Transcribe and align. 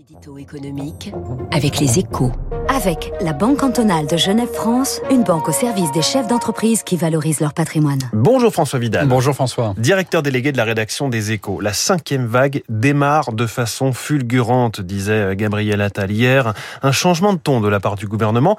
L'édito 0.00 0.38
économique 0.38 1.12
avec 1.50 1.78
les 1.78 1.98
échos. 1.98 2.32
Avec 2.70 3.12
la 3.20 3.34
Banque 3.34 3.58
cantonale 3.58 4.06
de 4.06 4.16
Genève-France, 4.16 5.02
une 5.10 5.24
banque 5.24 5.50
au 5.50 5.52
service 5.52 5.92
des 5.92 6.00
chefs 6.00 6.26
d'entreprise 6.26 6.82
qui 6.82 6.96
valorisent 6.96 7.40
leur 7.40 7.52
patrimoine. 7.52 7.98
Bonjour 8.14 8.50
François 8.50 8.78
Vidal. 8.78 9.06
Bonjour 9.08 9.34
François. 9.34 9.74
Directeur 9.76 10.22
délégué 10.22 10.52
de 10.52 10.56
la 10.56 10.64
rédaction 10.64 11.10
des 11.10 11.32
échos. 11.32 11.60
La 11.60 11.74
cinquième 11.74 12.24
vague 12.24 12.62
démarre 12.70 13.34
de 13.34 13.46
façon 13.46 13.92
fulgurante, 13.92 14.80
disait 14.80 15.36
Gabriel 15.36 15.82
Attal 15.82 16.10
hier. 16.10 16.54
Un 16.82 16.92
changement 16.92 17.34
de 17.34 17.38
ton 17.38 17.60
de 17.60 17.68
la 17.68 17.78
part 17.78 17.96
du 17.96 18.06
gouvernement 18.06 18.56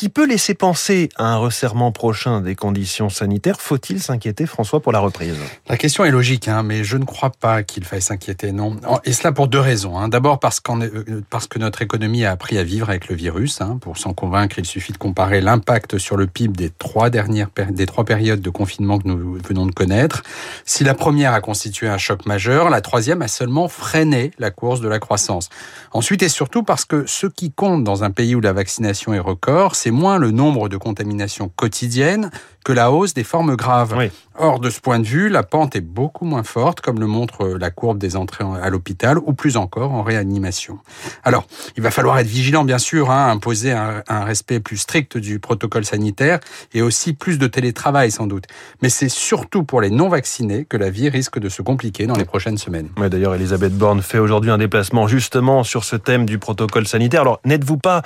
qui 0.00 0.08
peut 0.08 0.26
laisser 0.26 0.54
penser 0.54 1.10
à 1.16 1.26
un 1.26 1.36
resserrement 1.36 1.92
prochain 1.92 2.40
des 2.40 2.54
conditions 2.54 3.10
sanitaires. 3.10 3.60
Faut-il 3.60 4.00
s'inquiéter, 4.00 4.46
François, 4.46 4.80
pour 4.80 4.92
la 4.92 4.98
reprise? 4.98 5.36
La 5.68 5.76
question 5.76 6.06
est 6.06 6.10
logique, 6.10 6.48
hein, 6.48 6.62
mais 6.62 6.84
je 6.84 6.96
ne 6.96 7.04
crois 7.04 7.28
pas 7.28 7.62
qu'il 7.62 7.84
faille 7.84 8.00
s'inquiéter, 8.00 8.52
non. 8.52 8.78
Et 9.04 9.12
cela 9.12 9.32
pour 9.32 9.46
deux 9.46 9.60
raisons. 9.60 9.98
Hein. 9.98 10.08
D'abord 10.08 10.40
euh, 10.42 11.20
parce 11.28 11.46
que 11.48 11.58
notre 11.58 11.82
économie 11.82 12.24
a 12.24 12.30
appris 12.30 12.56
à 12.56 12.64
vivre 12.64 12.88
avec 12.88 13.08
le 13.10 13.14
virus. 13.14 13.60
Hein. 13.60 13.76
Pour 13.78 13.98
s'en 13.98 14.14
convaincre, 14.14 14.58
il 14.58 14.64
suffit 14.64 14.92
de 14.92 14.96
comparer 14.96 15.42
l'impact 15.42 15.98
sur 15.98 16.16
le 16.16 16.26
PIB 16.26 16.56
des 16.56 16.70
trois 16.70 17.10
dernières 17.10 17.48
des 17.70 17.84
trois 17.84 18.06
périodes 18.06 18.40
de 18.40 18.48
confinement 18.48 18.98
que 18.98 19.06
nous 19.06 19.38
venons 19.46 19.66
de 19.66 19.72
connaître. 19.72 20.22
Si 20.64 20.82
la 20.82 20.94
première 20.94 21.34
a 21.34 21.42
constitué 21.42 21.88
un 21.88 21.98
choc 21.98 22.24
majeur, 22.24 22.70
la 22.70 22.80
troisième 22.80 23.20
a 23.20 23.28
seulement 23.28 23.68
freiné 23.68 24.30
la 24.38 24.50
course 24.50 24.80
de 24.80 24.88
la 24.88 24.98
croissance. 24.98 25.50
Ensuite 25.92 26.22
et 26.22 26.30
surtout 26.30 26.62
parce 26.62 26.86
que 26.86 27.04
ce 27.06 27.26
qui 27.26 27.52
compte 27.52 27.84
dans 27.84 28.02
un 28.02 28.10
pays 28.10 28.34
où 28.34 28.40
la 28.40 28.54
vaccination 28.54 29.12
est 29.12 29.18
record, 29.18 29.74
c'est 29.74 29.89
moins 29.90 30.18
le 30.18 30.30
nombre 30.30 30.68
de 30.68 30.76
contaminations 30.76 31.50
quotidiennes 31.54 32.30
que 32.64 32.72
la 32.72 32.90
hausse 32.90 33.14
des 33.14 33.24
formes 33.24 33.56
graves. 33.56 33.94
Or, 34.42 34.58
de 34.58 34.70
ce 34.70 34.80
point 34.80 34.98
de 34.98 35.04
vue, 35.04 35.28
la 35.28 35.42
pente 35.42 35.76
est 35.76 35.82
beaucoup 35.82 36.24
moins 36.24 36.44
forte, 36.44 36.80
comme 36.80 36.98
le 36.98 37.06
montre 37.06 37.46
la 37.46 37.70
courbe 37.70 37.98
des 37.98 38.16
entrées 38.16 38.42
à 38.62 38.70
l'hôpital, 38.70 39.18
ou 39.18 39.34
plus 39.34 39.58
encore 39.58 39.92
en 39.92 40.02
réanimation. 40.02 40.78
Alors, 41.24 41.44
il 41.76 41.82
va 41.82 41.90
falloir 41.90 42.18
être 42.18 42.26
vigilant, 42.26 42.64
bien 42.64 42.78
sûr, 42.78 43.10
hein, 43.10 43.30
imposer 43.30 43.72
un, 43.72 44.02
respect 44.08 44.58
plus 44.58 44.78
strict 44.78 45.18
du 45.18 45.40
protocole 45.40 45.84
sanitaire 45.84 46.40
et 46.72 46.80
aussi 46.80 47.12
plus 47.12 47.38
de 47.38 47.46
télétravail, 47.48 48.10
sans 48.10 48.26
doute. 48.26 48.44
Mais 48.80 48.88
c'est 48.88 49.10
surtout 49.10 49.62
pour 49.62 49.82
les 49.82 49.90
non-vaccinés 49.90 50.64
que 50.64 50.78
la 50.78 50.88
vie 50.88 51.10
risque 51.10 51.38
de 51.38 51.50
se 51.50 51.60
compliquer 51.60 52.06
dans 52.06 52.16
les 52.16 52.24
prochaines 52.24 52.56
semaines. 52.56 52.88
Ouais, 52.96 53.10
D'ailleurs, 53.10 53.34
Elisabeth 53.34 53.76
Borne 53.76 54.00
fait 54.00 54.18
aujourd'hui 54.18 54.50
un 54.50 54.58
déplacement 54.58 55.06
justement 55.06 55.64
sur 55.64 55.84
ce 55.84 55.96
thème 55.96 56.24
du 56.24 56.38
protocole 56.38 56.86
sanitaire. 56.86 57.20
Alors, 57.20 57.40
n'êtes-vous 57.44 57.76
pas 57.76 58.00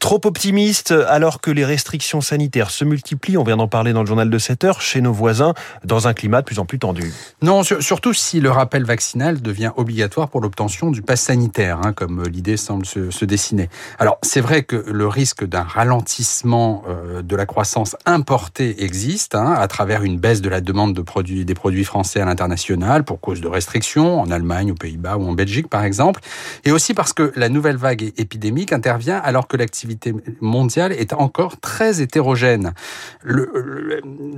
trop 0.00 0.20
optimiste 0.24 0.90
alors 0.90 1.40
que 1.40 1.50
les 1.50 1.64
restrictions 1.64 2.20
sanitaires 2.20 2.68
se 2.68 2.84
multiplient? 2.84 3.38
On 3.38 3.44
vient 3.44 3.56
d'en 3.56 3.68
parler 3.68 3.94
dans 3.94 4.00
le 4.00 4.06
journal 4.06 4.28
de 4.28 4.38
7 4.38 4.64
heures 4.64 4.82
chez 4.82 5.00
nos 5.00 5.14
voisins 5.14 5.54
dans 5.84 6.08
un 6.08 6.14
climat 6.14 6.40
de 6.40 6.46
plus 6.46 6.58
en 6.58 6.66
plus 6.66 6.78
tendu. 6.78 7.12
Non, 7.42 7.62
surtout 7.62 8.12
si 8.12 8.40
le 8.40 8.50
rappel 8.50 8.84
vaccinal 8.84 9.40
devient 9.40 9.72
obligatoire 9.76 10.28
pour 10.28 10.40
l'obtention 10.40 10.90
du 10.90 11.02
pass 11.02 11.22
sanitaire, 11.22 11.80
hein, 11.84 11.92
comme 11.92 12.24
l'idée 12.24 12.56
semble 12.56 12.86
se, 12.86 13.24
dessiner. 13.24 13.68
Alors, 13.98 14.18
c'est 14.22 14.40
vrai 14.40 14.62
que 14.62 14.76
le 14.76 15.06
risque 15.06 15.44
d'un 15.44 15.62
ralentissement 15.62 16.82
euh, 16.88 17.20
de 17.20 17.36
la 17.36 17.46
croissance 17.46 17.96
importée 18.06 18.82
existe, 18.82 19.34
hein, 19.34 19.52
à 19.52 19.68
travers 19.68 20.02
une 20.02 20.18
baisse 20.18 20.40
de 20.40 20.48
la 20.48 20.60
demande 20.60 20.94
de 20.94 21.02
produits, 21.02 21.44
des 21.44 21.54
produits 21.54 21.84
français 21.84 22.20
à 22.20 22.24
l'international 22.24 23.04
pour 23.04 23.20
cause 23.20 23.40
de 23.40 23.48
restrictions, 23.48 24.20
en 24.20 24.30
Allemagne, 24.30 24.72
aux 24.72 24.76
Pays-Bas 24.76 25.18
ou 25.18 25.28
en 25.28 25.32
Belgique 25.32 25.68
par 25.68 25.84
exemple, 25.84 26.20
et 26.64 26.72
aussi 26.72 26.94
parce 26.94 27.12
que 27.12 27.32
la 27.36 27.48
nouvelle 27.48 27.76
vague 27.76 28.12
épidémique 28.16 28.72
intervient 28.72 29.18
alors 29.18 29.46
que 29.46 29.56
l'activité 29.56 30.14
mondiale 30.40 30.92
est 30.92 31.12
encore 31.12 31.60
très 31.60 32.00
hétérogène. 32.00 32.72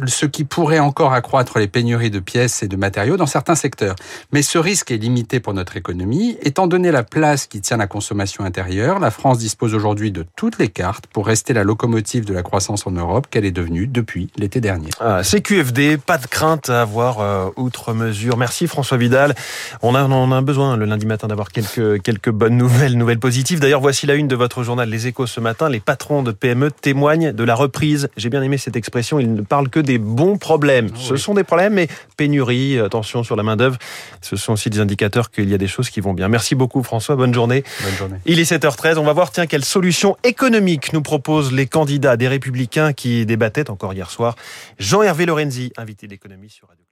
Ce 0.07 0.27
qui 0.27 0.45
pourrait 0.45 0.81
encore 0.81 1.13
accroître 1.13 1.30
les 1.59 1.67
pénuries 1.67 2.11
de 2.11 2.19
pièces 2.19 2.63
et 2.63 2.69
de 2.69 2.77
matériaux 2.77 3.17
dans 3.17 3.27
certains 3.27 3.55
secteurs. 3.55 3.97
Mais 4.33 4.43
ce 4.43 4.59
risque 4.59 4.91
est 4.91 4.97
limité 4.97 5.41
pour 5.41 5.55
notre 5.55 5.77
économie. 5.77 6.37
Étant 6.43 6.67
donné 6.67 6.91
la 6.91 7.03
place 7.03 7.47
qui 7.47 7.61
tient 7.61 7.77
la 7.77 7.87
consommation 7.87 8.45
intérieure, 8.45 8.99
la 8.99 9.11
France 9.11 9.39
dispose 9.39 9.75
aujourd'hui 9.75 10.13
de 10.13 10.25
toutes 10.37 10.59
les 10.59 10.69
cartes 10.69 11.07
pour 11.07 11.27
rester 11.27 11.53
la 11.53 11.65
locomotive 11.65 12.25
de 12.25 12.35
la 12.35 12.43
croissance 12.43 12.87
en 12.87 12.93
Europe 12.93 13.27
qu'elle 13.31 13.45
est 13.45 13.51
devenue 13.51 13.87
depuis 13.87 14.29
l'été 14.37 14.61
dernier. 14.61 14.91
Ah, 15.01 15.23
CQFD, 15.23 15.99
pas 15.99 16.19
de 16.19 16.27
crainte 16.27 16.69
à 16.69 16.83
avoir 16.83 17.21
euh, 17.21 17.49
outre 17.57 17.93
mesure. 17.93 18.37
Merci 18.37 18.67
François 18.67 18.97
Vidal. 18.97 19.35
On 19.83 19.95
a, 19.95 20.05
on 20.05 20.33
a 20.33 20.41
besoin 20.43 20.77
le 20.77 20.85
lundi 20.85 21.07
matin 21.07 21.29
d'avoir 21.29 21.51
quelques, 21.51 22.03
quelques 22.03 22.31
bonnes 22.31 22.57
nouvelles, 22.57 22.97
nouvelles 22.97 23.19
positives. 23.19 23.61
D'ailleurs, 23.61 23.81
voici 23.81 24.07
la 24.07 24.15
une 24.15 24.29
de 24.29 24.37
votre 24.37 24.63
journal 24.63 24.89
Les 24.89 25.07
Échos 25.07 25.27
ce 25.27 25.41
matin. 25.41 25.69
Les 25.69 25.81
patrons 25.81 26.23
de 26.23 26.33
PME 26.33 26.71
témoignent 26.71 27.33
de 27.33 27.45
la 27.45 27.55
reprise. 27.55 28.09
J'ai 28.17 28.29
bien 28.29 28.43
aimé 28.43 28.59
cette 28.59 28.77
expression. 28.77 29.19
Ils 29.19 29.33
ne 29.33 29.43
parlent 29.43 29.69
que 29.69 29.81
des 29.81 29.99
bons 29.99 30.37
problèmes. 30.37 30.91
Ah 30.95 31.10
Ce 31.17 31.25
sont 31.25 31.35
des 31.35 31.45
problèmes, 31.45 31.75
mais 31.75 31.89
pénurie, 32.17 32.79
attention 32.79 33.23
sur 33.23 33.37
la 33.37 33.43
main-d'œuvre. 33.43 33.79
Ce 34.21 34.37
sont 34.37 34.53
aussi 34.55 34.71
des 34.71 34.81
indicateurs 34.81 35.31
qu'il 35.31 35.49
y 35.49 35.55
a 35.55 35.59
des 35.59 35.69
choses 35.69 35.91
qui 35.91 36.01
vont 36.01 36.15
bien. 36.15 36.29
Merci 36.29 36.55
beaucoup 36.55 36.83
François. 36.83 37.17
Bonne 37.17 37.35
journée. 37.35 37.65
Bonne 37.83 37.95
journée. 37.95 38.17
Il 38.27 38.39
est 38.39 38.51
7h13. 38.51 38.99
On 38.99 39.05
va 39.05 39.13
voir, 39.13 39.31
tiens, 39.31 39.47
quelle 39.47 39.65
solution 39.65 40.17
économique 40.25 40.93
nous 40.93 41.03
proposent 41.03 41.53
les 41.53 41.67
candidats 41.67 42.17
des 42.17 42.29
Républicains 42.29 42.93
qui 42.93 43.27
débattaient 43.27 43.71
encore 43.71 43.93
hier 43.93 44.11
soir. 44.11 44.37
Jean-Hervé 44.79 45.27
Lorenzi, 45.27 45.73
invité 45.77 46.07
d'économie 46.07 46.51
sur 46.51 46.69
Radio. 46.69 46.90